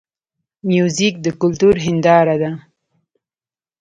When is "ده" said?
2.41-2.51